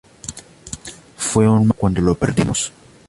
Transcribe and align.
Fue 1.17 1.47
un 1.47 1.57
mal 1.59 1.63
día 1.65 1.75
cuando 1.77 2.01
lo 2.01 2.15
perdimos. 2.15 2.73